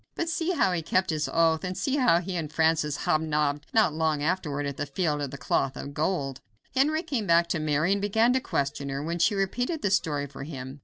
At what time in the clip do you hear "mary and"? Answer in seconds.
7.59-8.01